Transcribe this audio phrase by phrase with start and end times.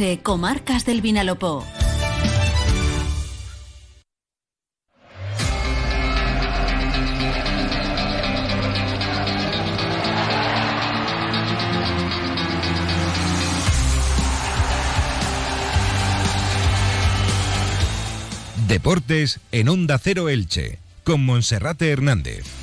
[0.00, 1.62] De Comarcas del Vinalopó.
[18.66, 22.59] Deportes en Onda Cero Elche, con Monserrate Hernández.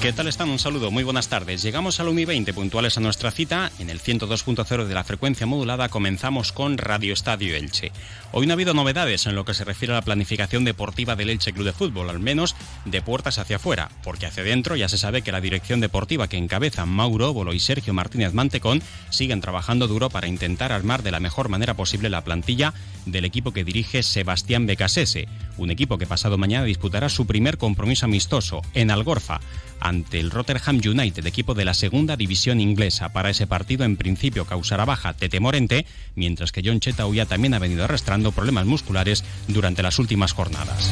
[0.00, 0.48] ¿Qué tal están?
[0.48, 1.60] Un saludo, muy buenas tardes.
[1.60, 3.70] Llegamos al 1 y 20 puntuales a nuestra cita.
[3.78, 7.92] En el 102.0 de la frecuencia modulada comenzamos con Radio Estadio Elche.
[8.32, 11.28] Hoy no ha habido novedades en lo que se refiere a la planificación deportiva del
[11.28, 14.96] Elche Club de Fútbol, al menos de puertas hacia afuera, porque hacia dentro ya se
[14.96, 19.86] sabe que la dirección deportiva que encabezan Mauro Óbolo y Sergio Martínez Mantecón siguen trabajando
[19.86, 22.72] duro para intentar armar de la mejor manera posible la plantilla
[23.04, 25.28] del equipo que dirige Sebastián Becasese,
[25.62, 29.40] un equipo que pasado mañana disputará su primer compromiso amistoso en Algorfa
[29.80, 33.10] ante el Rotterdam United, equipo de la segunda división inglesa.
[33.10, 37.58] Para ese partido, en principio, causará baja Tete Morente, mientras que John Chetauya también ha
[37.58, 40.90] venido arrastrando problemas musculares durante las últimas jornadas.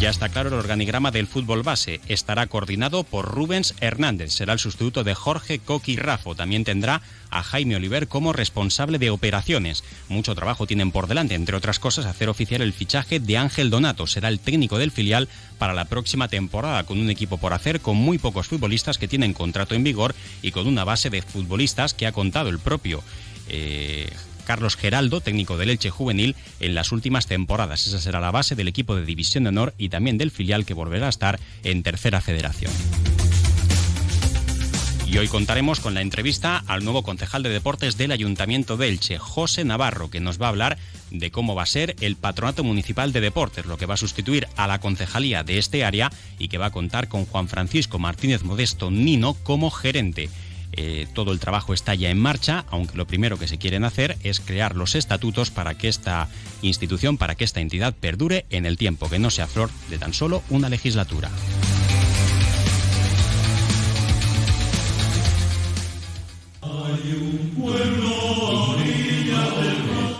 [0.00, 2.00] Ya está claro el organigrama del fútbol base.
[2.08, 4.32] Estará coordinado por Rubens Hernández.
[4.32, 6.34] Será el sustituto de Jorge Coqui Rafo.
[6.34, 7.00] También tendrá
[7.30, 9.82] a Jaime Oliver como responsable de operaciones.
[10.08, 14.06] Mucho trabajo tienen por delante, entre otras cosas, hacer oficial el fichaje de Ángel Donato.
[14.06, 15.28] Será el técnico del filial
[15.58, 19.32] para la próxima temporada, con un equipo por hacer, con muy pocos futbolistas que tienen
[19.32, 23.02] contrato en vigor y con una base de futbolistas que ha contado el propio.
[23.48, 24.10] Eh,
[24.44, 27.86] Carlos Geraldo, técnico del Elche Juvenil, en las últimas temporadas.
[27.86, 30.74] Esa será la base del equipo de División de Honor y también del filial que
[30.74, 32.72] volverá a estar en Tercera Federación.
[35.06, 39.18] Y hoy contaremos con la entrevista al nuevo concejal de deportes del Ayuntamiento de Elche,
[39.18, 40.78] José Navarro, que nos va a hablar
[41.12, 44.48] de cómo va a ser el Patronato Municipal de Deportes, lo que va a sustituir
[44.56, 48.42] a la concejalía de este área y que va a contar con Juan Francisco Martínez
[48.42, 50.30] Modesto Nino como gerente.
[50.76, 54.16] Eh, todo el trabajo está ya en marcha, aunque lo primero que se quieren hacer
[54.24, 56.28] es crear los estatutos para que esta
[56.62, 60.12] institución, para que esta entidad perdure en el tiempo, que no sea flor de tan
[60.12, 61.30] solo una legislatura.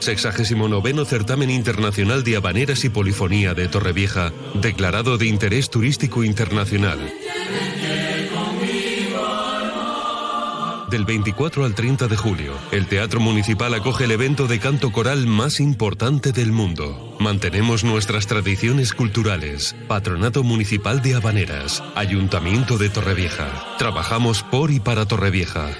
[0.05, 6.99] Sexagésimo noveno Certamen Internacional de Habaneras y Polifonía de Torrevieja, declarado de interés turístico internacional.
[10.95, 15.27] Del 24 al 30 de julio, el Teatro Municipal acoge el evento de canto coral
[15.27, 17.17] más importante del mundo.
[17.19, 19.75] Mantenemos nuestras tradiciones culturales.
[19.89, 23.77] Patronato Municipal de Habaneras, Ayuntamiento de Torrevieja.
[23.77, 25.73] Trabajamos por y para Torrevieja.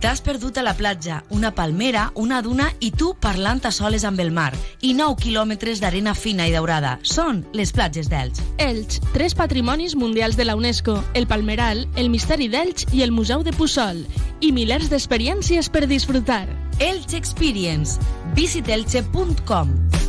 [0.00, 4.22] T'has perdut a la platja, una palmera, una duna i tu parlant a soles amb
[4.24, 4.54] el mar.
[4.80, 6.94] I 9 quilòmetres d'arena fina i daurada.
[7.04, 8.40] Són les platges d'Elx.
[8.64, 13.44] Elx, tres patrimonis mundials de la UNESCO, el Palmeral, el Misteri d'Elx i el Museu
[13.44, 14.06] de Pussol.
[14.40, 16.46] I milers d'experiències per disfrutar.
[16.80, 18.00] Elx Experience.
[18.32, 19.99] visitelche.com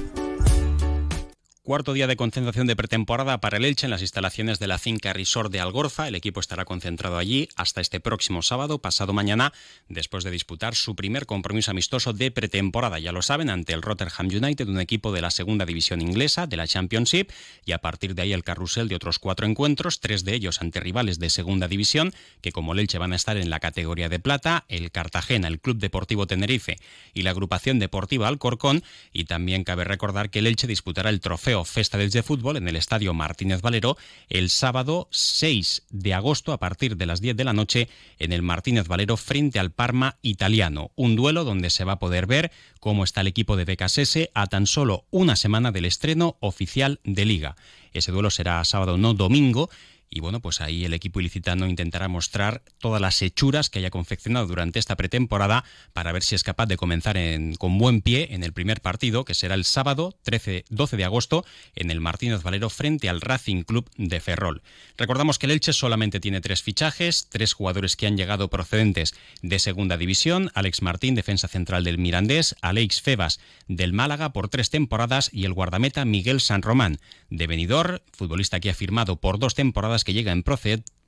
[1.63, 5.13] Cuarto día de concentración de pretemporada para el Elche en las instalaciones de la finca
[5.13, 6.07] Resort de Algorza.
[6.07, 9.53] El equipo estará concentrado allí hasta este próximo sábado, pasado mañana,
[9.87, 12.97] después de disputar su primer compromiso amistoso de pretemporada.
[12.97, 16.57] Ya lo saben, ante el Rotterdam United, un equipo de la segunda división inglesa, de
[16.57, 17.29] la Championship,
[17.63, 20.79] y a partir de ahí el carrusel de otros cuatro encuentros, tres de ellos ante
[20.79, 22.11] rivales de segunda división,
[22.41, 25.59] que como el Elche van a estar en la categoría de plata, el Cartagena, el
[25.59, 26.79] Club Deportivo Tenerife
[27.13, 28.83] y la agrupación deportiva Alcorcón.
[29.13, 32.67] Y también cabe recordar que el Elche disputará el trofeo Festa del de Fútbol en
[32.67, 33.97] el Estadio Martínez Valero
[34.29, 37.89] el sábado 6 de agosto a partir de las 10 de la noche
[38.19, 40.91] en el Martínez Valero frente al Parma italiano.
[40.95, 44.47] Un duelo donde se va a poder ver cómo está el equipo de Becasese a
[44.47, 47.55] tan solo una semana del estreno oficial de liga.
[47.93, 49.69] Ese duelo será sábado, no domingo,
[50.13, 54.45] y bueno, pues ahí el equipo ilicitano intentará mostrar todas las hechuras que haya confeccionado
[54.45, 55.63] durante esta pretemporada
[55.93, 57.17] para ver si es capaz de comenzar
[57.57, 61.45] con buen pie en el primer partido, que será el sábado 13, 12 de agosto
[61.75, 64.61] en el Martínez Valero frente al Racing Club de Ferrol.
[64.97, 69.59] Recordamos que el Elche solamente tiene tres fichajes, tres jugadores que han llegado procedentes de
[69.59, 73.39] segunda división, Alex Martín, defensa central del Mirandés, Alex Febas
[73.69, 76.99] del Málaga por tres temporadas y el guardameta Miguel San Román
[77.29, 80.43] de Benidorm, futbolista que ha firmado por dos temporadas que llega en,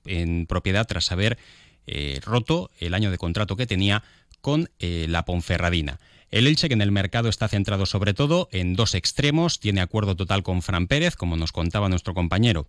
[0.06, 1.38] en propiedad tras haber
[1.86, 4.04] eh, roto el año de contrato que tenía
[4.42, 6.00] con eh, la Ponferradina.
[6.32, 10.16] El Elche, que en el mercado está centrado sobre todo en dos extremos, tiene acuerdo
[10.16, 12.68] total con Fran Pérez, como nos contaba nuestro compañero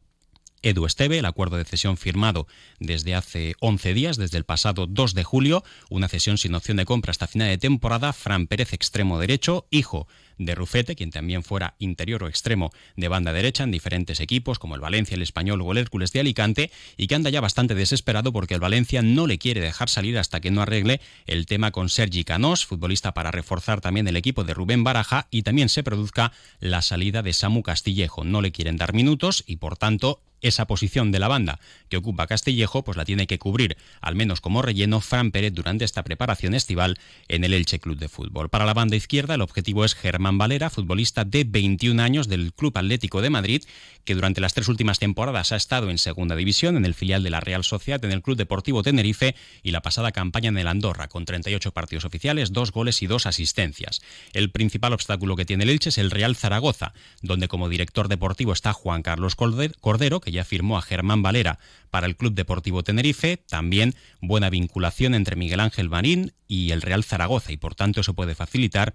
[0.64, 2.46] Edu Esteve, el acuerdo de cesión firmado
[2.80, 6.86] desde hace 11 días, desde el pasado 2 de julio, una cesión sin opción de
[6.86, 10.08] compra hasta final de temporada, Fran Pérez, extremo derecho, hijo
[10.38, 14.74] de Rufete, quien también fuera interior o extremo de banda derecha en diferentes equipos como
[14.74, 18.32] el Valencia, el Español o el Hércules de Alicante, y que anda ya bastante desesperado
[18.32, 21.90] porque el Valencia no le quiere dejar salir hasta que no arregle el tema con
[21.90, 26.32] Sergi Canós, futbolista para reforzar también el equipo de Rubén Baraja, y también se produzca
[26.58, 28.24] la salida de Samu Castillejo.
[28.24, 31.58] No le quieren dar minutos y por tanto esa posición de la banda
[31.88, 35.84] que ocupa Castillejo, pues la tiene que cubrir, al menos como relleno, Fran Pérez durante
[35.84, 36.98] esta preparación estival
[37.28, 38.50] en el Elche Club de Fútbol.
[38.50, 42.76] Para la banda izquierda, el objetivo es Germán Valera, futbolista de 21 años del Club
[42.76, 43.64] Atlético de Madrid,
[44.04, 47.30] que durante las tres últimas temporadas ha estado en segunda división, en el filial de
[47.30, 51.08] la Real Sociedad, en el Club Deportivo Tenerife y la pasada campaña en el Andorra,
[51.08, 54.02] con 38 partidos oficiales, dos goles y dos asistencias.
[54.32, 56.92] El principal obstáculo que tiene el Elche es el Real Zaragoza,
[57.22, 61.58] donde como director deportivo está Juan Carlos Cordero, que ya firmó a Germán Valera
[61.90, 67.04] para el Club Deportivo Tenerife, también buena vinculación entre Miguel Ángel Marín y el Real
[67.04, 68.94] Zaragoza y por tanto eso puede facilitar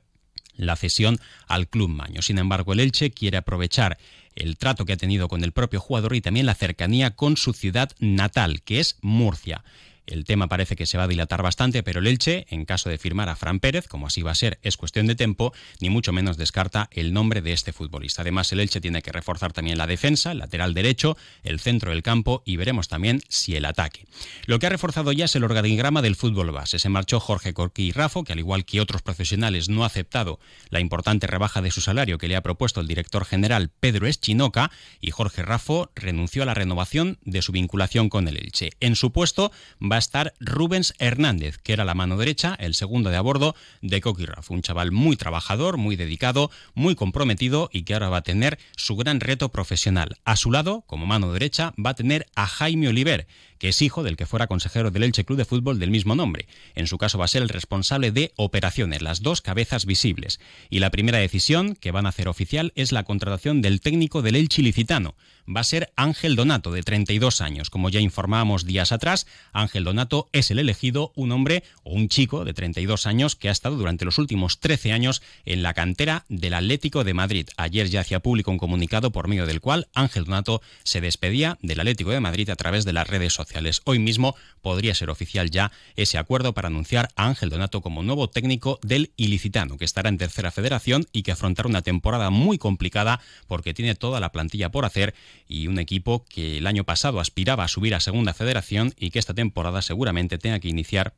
[0.55, 2.21] la cesión al Club Maño.
[2.21, 3.97] Sin embargo, el Elche quiere aprovechar
[4.35, 7.53] el trato que ha tenido con el propio jugador y también la cercanía con su
[7.53, 9.63] ciudad natal, que es Murcia.
[10.09, 12.97] El tema parece que se va a dilatar bastante, pero el Elche, en caso de
[12.97, 16.11] firmar a Fran Pérez, como así va a ser, es cuestión de tiempo, ni mucho
[16.11, 18.23] menos descarta el nombre de este futbolista.
[18.23, 22.01] Además, el Elche tiene que reforzar también la defensa, el lateral derecho, el centro del
[22.01, 24.07] campo y veremos también si el ataque.
[24.47, 26.79] Lo que ha reforzado ya es el organigrama del fútbol base.
[26.79, 30.39] Se marchó Jorge Corqui Rafo, que al igual que otros profesionales no ha aceptado
[30.69, 34.71] la importante rebaja de su salario que le ha propuesto el director general Pedro Eschinoca
[34.99, 38.71] y Jorge Rafo renunció a la renovación de su vinculación con el Elche.
[38.79, 43.17] En su puesto va estar Rubens Hernández, que era la mano derecha, el segundo de
[43.17, 47.93] a bordo de Coqui Raf, un chaval muy trabajador, muy dedicado, muy comprometido y que
[47.93, 50.17] ahora va a tener su gran reto profesional.
[50.25, 53.27] A su lado, como mano derecha, va a tener a Jaime Oliver,
[53.59, 56.47] que es hijo del que fuera consejero del Elche Club de Fútbol del mismo nombre.
[56.75, 60.39] En su caso va a ser el responsable de operaciones, las dos cabezas visibles.
[60.69, 64.37] Y la primera decisión que van a hacer oficial es la contratación del técnico del
[64.37, 65.15] Elche licitano.
[65.49, 67.71] Va a ser Ángel Donato, de 32 años.
[67.71, 72.45] Como ya informábamos días atrás, Ángel Donato es el elegido, un hombre o un chico
[72.45, 76.53] de 32 años que ha estado durante los últimos 13 años en la cantera del
[76.53, 77.47] Atlético de Madrid.
[77.57, 81.79] Ayer ya hacía público un comunicado por medio del cual Ángel Donato se despedía del
[81.79, 83.81] Atlético de Madrid a través de las redes sociales.
[83.85, 88.29] Hoy mismo podría ser oficial ya ese acuerdo para anunciar a Ángel Donato como nuevo
[88.29, 93.19] técnico del Ilicitano, que estará en tercera federación y que afrontará una temporada muy complicada
[93.47, 95.15] porque tiene toda la plantilla por hacer
[95.47, 99.19] y un equipo que el año pasado aspiraba a subir a segunda federación y que
[99.19, 101.13] esta temporada seguramente tenga que iniciar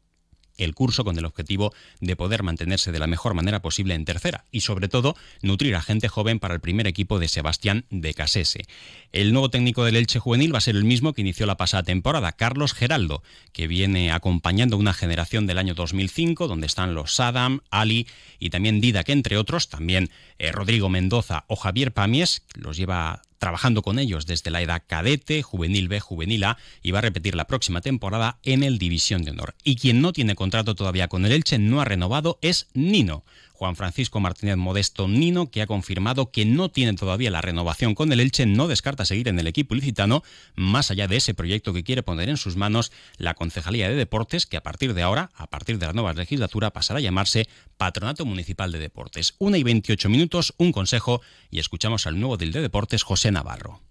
[0.57, 4.45] el curso con el objetivo de poder mantenerse de la mejor manera posible en tercera
[4.51, 8.65] y sobre todo nutrir a gente joven para el primer equipo de Sebastián de Casese.
[9.11, 11.83] El nuevo técnico del Elche juvenil va a ser el mismo que inició la pasada
[11.83, 13.23] temporada, Carlos Geraldo,
[13.53, 18.07] que viene acompañando una generación del año 2005 donde están los Sadam, Ali
[18.39, 23.81] y también Didac entre otros, también eh, Rodrigo Mendoza o Javier Pamies, los lleva trabajando
[23.81, 27.47] con ellos desde la edad cadete, juvenil B, juvenil A y va a repetir la
[27.47, 29.55] próxima temporada en el División de Honor.
[29.63, 33.23] Y quien no tiene contrato todavía con el Elche, no ha renovado, es Nino,
[33.61, 38.11] Juan Francisco Martínez Modesto Nino, que ha confirmado que no tiene todavía la renovación con
[38.11, 40.23] el Elche, no descarta seguir en el equipo ilicitano,
[40.55, 44.47] más allá de ese proyecto que quiere poner en sus manos la Concejalía de Deportes,
[44.47, 47.47] que a partir de ahora, a partir de la nueva legislatura, pasará a llamarse
[47.77, 49.35] Patronato Municipal de Deportes.
[49.37, 51.21] Una y 28 minutos, un consejo,
[51.51, 53.90] y escuchamos al nuevo del de Deportes, José Navarro.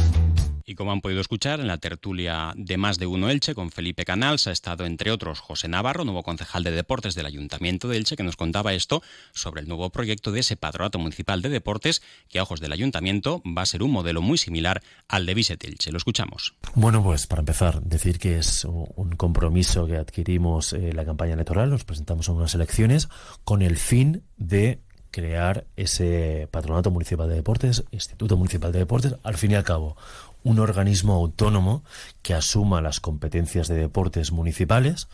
[0.71, 4.05] Y como han podido escuchar, en la tertulia de Más de Uno Elche con Felipe
[4.05, 8.15] Canals ha estado, entre otros, José Navarro, nuevo concejal de deportes del Ayuntamiento de Elche,
[8.15, 12.39] que nos contaba esto sobre el nuevo proyecto de ese patronato municipal de deportes, que
[12.39, 15.91] a ojos del Ayuntamiento va a ser un modelo muy similar al de Viset Elche.
[15.91, 16.53] Lo escuchamos.
[16.73, 21.69] Bueno, pues para empezar, decir que es un compromiso que adquirimos en la campaña electoral,
[21.69, 23.09] nos presentamos en unas elecciones
[23.43, 24.79] con el fin de
[25.11, 29.97] crear ese patronato municipal de deportes, instituto municipal de deportes, al fin y al cabo
[30.43, 31.83] un organismo autónomo
[32.21, 35.07] que asuma las competencias de deportes municipales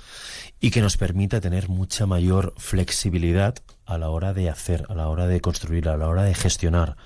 [0.59, 3.55] y que nos permita tener mucha mayor flexibilidad
[3.85, 6.97] a la hora de hacer, a la hora de construir, a la hora de gestionar.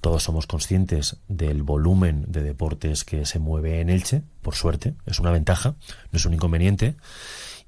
[0.00, 5.18] Todos somos conscientes del volumen de deportes que se mueve en Elche, por suerte, es
[5.18, 5.74] una ventaja,
[6.10, 6.96] no es un inconveniente,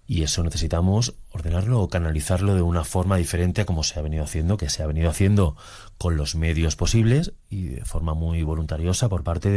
[0.06, 4.24] y eso necesitamos ordenarlo o canalizarlo de una forma diferente a como se ha venido
[4.24, 5.56] haciendo, que se ha venido haciendo
[5.96, 9.48] con los medios posibles y de forma muy voluntariosa por parte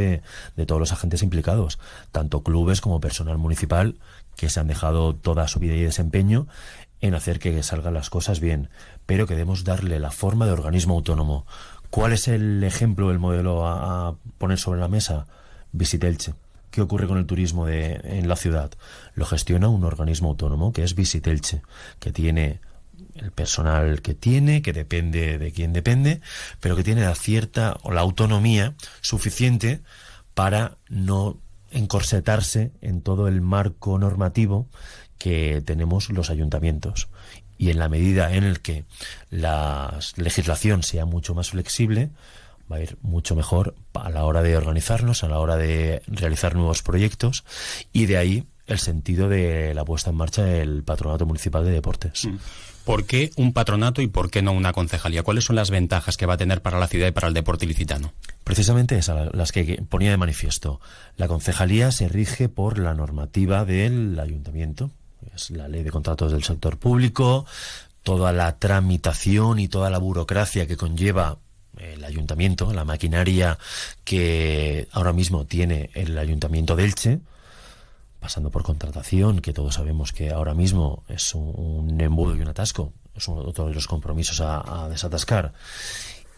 [0.56, 1.80] de, todos los agentes implicados,
[2.12, 3.98] tanto clubes como personal municipal,
[4.36, 6.48] que se han dejado toda su vida y desempeño
[7.02, 8.70] en hacer que salgan las cosas bien,
[9.06, 11.46] pero que debemos darle la forma de organismo autónomo.
[11.90, 15.28] ¿Cuál es el ejemplo, el modelo a, a poner sobre la mesa?
[15.72, 16.34] Visitelche
[16.76, 18.70] ¿Qué ocurre con el turismo de, en la ciudad?
[19.14, 21.62] Lo gestiona un organismo autónomo que es Visitelche,
[22.02, 22.60] que tiene
[23.16, 26.20] el personal que tiene, que depende de quién depende,
[26.60, 29.80] pero que tiene la cierta o la autonomía suficiente
[30.34, 31.38] para no
[31.72, 34.68] encorsetarse en todo el marco normativo
[35.18, 37.08] que tenemos los ayuntamientos.
[37.58, 38.84] Y en la medida en el que
[39.30, 42.10] la legislación sea mucho más flexible,
[42.72, 46.56] va a ir mucho mejor a la hora de organizarnos, a la hora de realizar
[46.56, 47.44] nuevos proyectos
[47.94, 52.26] y de ahí el sentido de la puesta en marcha del Patronato Municipal de Deportes.
[52.26, 52.38] Mm.
[52.84, 55.24] ¿Por qué un patronato y por qué no una concejalía?
[55.24, 57.66] ¿Cuáles son las ventajas que va a tener para la ciudad y para el deporte
[57.66, 58.14] ilicitano?
[58.44, 60.80] Precisamente esas, las que ponía de manifiesto.
[61.18, 64.92] La concejalía se rige por la normativa del ayuntamiento,
[65.34, 67.48] es la ley de contratos del sector público,
[68.04, 71.40] toda la tramitación y toda la burocracia que conlleva
[71.80, 73.58] el ayuntamiento, la maquinaria
[74.04, 77.20] que ahora mismo tiene el ayuntamiento de Elche,
[78.20, 82.92] pasando por contratación, que todos sabemos que ahora mismo es un, embudo y un atasco,
[83.14, 85.54] es otro de los compromisos a, desatascar.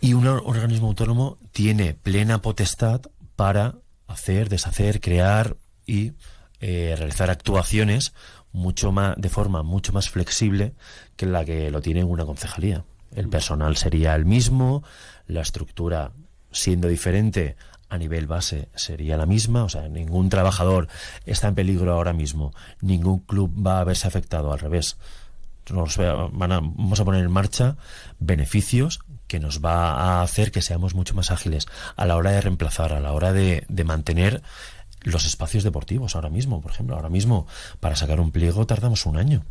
[0.02, 3.02] Y un organismo autónomo tiene plena potestad
[3.36, 3.76] para
[4.08, 6.12] hacer, deshacer, crear y
[6.60, 8.14] eh, realizar actuaciones
[8.52, 10.74] mucho más, de forma mucho más flexible
[11.16, 12.84] que la que lo tiene una concejalía.
[13.16, 14.84] El personal sería el mismo,
[15.28, 16.12] la estructura
[16.52, 17.56] siendo diferente
[17.90, 20.88] a nivel base sería la misma, o sea, ningún trabajador
[21.26, 24.98] está en peligro ahora mismo, ningún club va a verse afectado, al revés.
[25.70, 27.76] Nos vamos a poner en marcha
[28.20, 32.42] beneficios que nos va a hacer que seamos mucho más ágiles a la hora de
[32.42, 34.42] reemplazar, a la hora de, de mantener
[35.02, 37.48] los espacios deportivos ahora mismo, por ejemplo, ahora mismo
[37.80, 39.44] para sacar un pliego tardamos un año.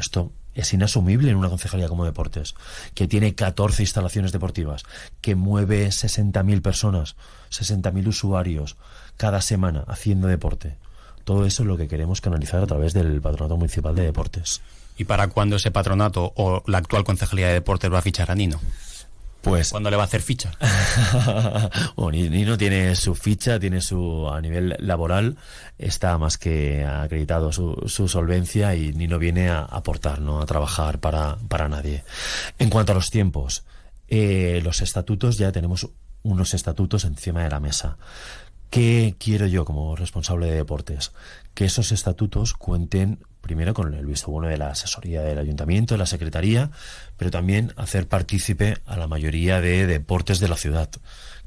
[0.00, 2.54] Esto es inasumible en una concejalía como deportes,
[2.94, 4.82] que tiene 14 instalaciones deportivas,
[5.20, 7.16] que mueve 60.000 personas,
[7.50, 8.76] 60.000 usuarios
[9.16, 10.76] cada semana haciendo deporte.
[11.24, 14.62] Todo eso es lo que queremos canalizar a través del Patronato Municipal de Deportes.
[14.96, 18.34] ¿Y para cuándo ese patronato o la actual concejalía de deportes va a fichar a
[18.34, 18.60] Nino?
[19.42, 19.70] Pues.
[19.70, 20.52] ¿Cuándo le va a hacer ficha?
[21.96, 24.28] bueno, Nino tiene su ficha, tiene su.
[24.28, 25.36] a nivel laboral,
[25.78, 30.40] está más que acreditado su, su solvencia y Nino viene a aportar, ¿no?
[30.40, 32.04] A trabajar para, para nadie.
[32.58, 33.64] En cuanto a los tiempos,
[34.08, 35.88] eh, los estatutos, ya tenemos
[36.22, 37.96] unos estatutos encima de la mesa.
[38.68, 41.12] ¿Qué quiero yo como responsable de deportes?
[41.54, 45.98] Que esos estatutos cuenten primero con el visto bueno de la asesoría del ayuntamiento, de
[45.98, 46.70] la secretaría,
[47.16, 50.90] pero también hacer partícipe a la mayoría de deportes de la ciudad.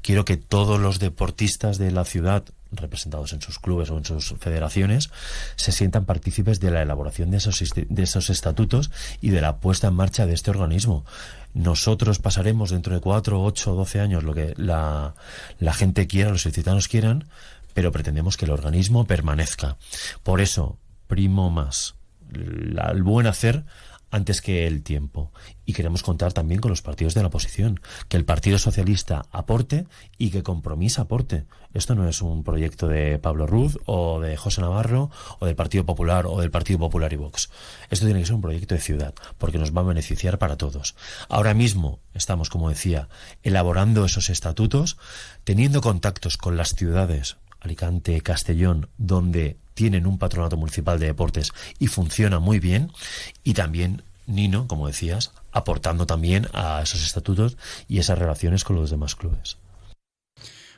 [0.02, 4.34] Quiero que todos los deportistas de la ciudad representados en sus clubes o en sus
[4.38, 5.10] federaciones
[5.56, 10.26] se sientan partícipes de la elaboración de esos, estatutos y de la puesta en marcha
[10.26, 11.04] de este organismo.
[11.54, 15.14] Nosotros pasaremos dentro de cuatro, ocho, doce años lo que la,
[15.58, 17.26] la gente quiera, los ciudadanos quieran,
[17.74, 19.76] pero pretendemos que el organismo permanezca.
[20.22, 20.78] Por eso,
[21.14, 21.94] primo más
[22.32, 23.64] el buen hacer
[24.10, 25.30] antes que el tiempo.
[25.64, 27.78] Y queremos contar también con los partidos de la oposición,
[28.08, 29.86] que el Partido Socialista aporte
[30.18, 31.44] y que Compromís aporte.
[31.72, 35.86] Esto no es un proyecto de Pablo Ruz o de José Navarro o del Partido
[35.86, 37.48] Popular o del Partido Popular y Vox.
[37.90, 40.96] Esto tiene que ser un proyecto de ciudad, porque nos va a beneficiar para todos.
[41.28, 43.08] Ahora mismo estamos, como decía,
[43.44, 44.96] elaborando esos estatutos,
[45.44, 51.88] teniendo contactos con las ciudades Alicante, Castellón, donde tienen un patronato municipal de deportes y
[51.88, 52.92] funciona muy bien.
[53.42, 57.56] Y también Nino, como decías, aportando también a esos estatutos
[57.88, 59.58] y esas relaciones con los demás clubes.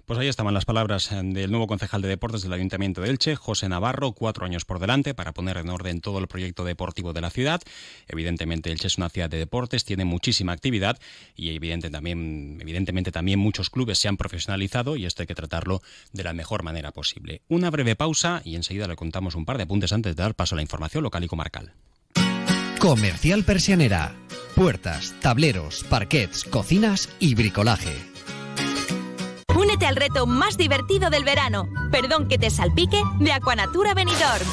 [0.07, 3.35] Pues ahí estaban las palabras eh, del nuevo concejal de deportes del Ayuntamiento de Elche,
[3.35, 7.21] José Navarro, cuatro años por delante para poner en orden todo el proyecto deportivo de
[7.21, 7.61] la ciudad.
[8.07, 10.97] Evidentemente Elche es una ciudad de deportes, tiene muchísima actividad
[11.35, 15.83] y evidentemente también muchos clubes se han profesionalizado y esto hay que tratarlo
[16.13, 17.43] de la mejor manera posible.
[17.49, 20.55] Una breve pausa y enseguida le contamos un par de apuntes antes de dar paso
[20.55, 21.73] a la información local y comarcal.
[22.79, 24.15] Comercial Persianera.
[24.55, 28.16] Puertas, tableros, parquets, cocinas y bricolaje
[29.57, 31.69] Únete al reto más divertido del verano.
[31.91, 34.45] Perdón que te salpique de Aquanatura Benidorm.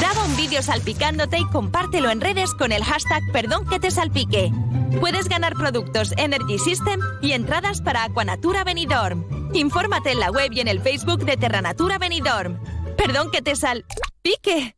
[0.00, 4.52] Graba un vídeo salpicándote y compártelo en redes con el hashtag Perdón que te salpique.
[5.00, 9.24] Puedes ganar productos Energy System y entradas para Aquanatura Benidorm.
[9.54, 12.58] Infórmate en la web y en el Facebook de Terranatura Benidorm.
[12.96, 14.76] Perdón que te salpique.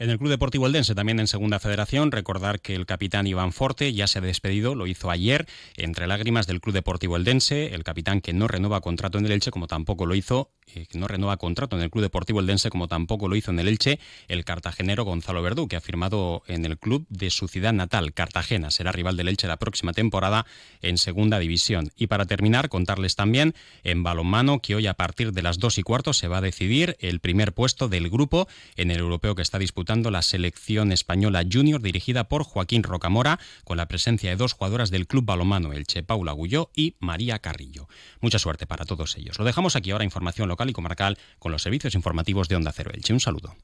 [0.00, 3.92] En el Club Deportivo Eldense, también en Segunda Federación, recordar que el capitán Iván Forte
[3.92, 8.22] ya se ha despedido, lo hizo ayer, entre lágrimas del Club Deportivo Eldense, el capitán
[8.22, 11.36] que no renueva contrato en el Elche, como tampoco lo hizo, eh, que no renueva
[11.36, 15.04] contrato en el Club Deportivo Eldense, como tampoco lo hizo en el Elche, el cartagenero
[15.04, 18.70] Gonzalo Verdú, que ha firmado en el club de su ciudad natal, Cartagena.
[18.70, 20.46] Será rival del Elche la próxima temporada
[20.80, 21.90] en Segunda División.
[21.94, 23.54] Y para terminar, contarles también
[23.84, 26.96] en balonmano que hoy a partir de las dos y cuarto se va a decidir
[27.00, 29.58] el primer puesto del grupo en el europeo que está
[29.90, 35.08] la selección española junior dirigida por Joaquín Rocamora, con la presencia de dos jugadoras del
[35.08, 37.88] Club Balomano Elche, Paula Gulló y María Carrillo.
[38.20, 39.40] Mucha suerte para todos ellos.
[39.40, 42.92] Lo dejamos aquí ahora, información local y comarcal, con los servicios informativos de Onda Cero
[42.94, 43.12] Elche.
[43.12, 43.56] Un saludo.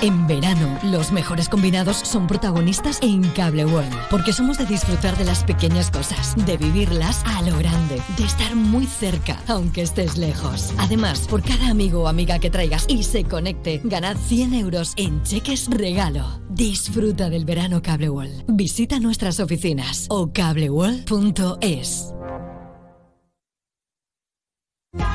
[0.00, 5.24] En verano, los mejores combinados son protagonistas en Cable World, porque somos de disfrutar de
[5.24, 10.72] las pequeñas cosas, de vivirlas a lo grande, de estar muy cerca, aunque estés lejos.
[10.78, 15.22] Además, por cada amigo o amiga que traigas y se conecte, ganad 100 euros en
[15.22, 16.40] cheques regalo.
[16.48, 18.44] Disfruta del verano Cable World.
[18.48, 22.15] Visita nuestras oficinas o cableworld.es.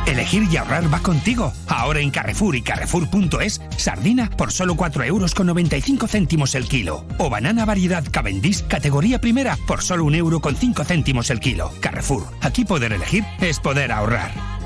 [0.05, 1.53] Elegir y ahorrar va contigo.
[1.67, 7.05] Ahora en Carrefour y Carrefour.es, sardina por solo 4 euros con 95 céntimos el kilo.
[7.17, 11.71] O banana variedad Cavendish categoría primera por solo 1 euro con 5 céntimos el kilo.
[11.79, 14.60] Carrefour, aquí poder elegir es poder ahorrar.